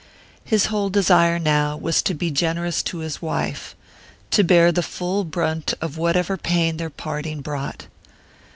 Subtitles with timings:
[0.43, 3.75] His whole desire now was to be generous to his wife:
[4.31, 7.85] to bear the full brunt of whatever pain their parting brought.